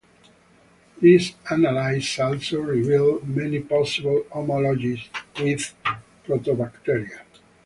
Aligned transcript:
These 0.99 1.35
analyses 1.47 2.19
also 2.19 2.59
revealed 2.61 3.27
many 3.29 3.59
possible 3.59 4.23
homologies 4.31 5.07
with 5.39 5.75
Proteobacteria. 6.25 7.21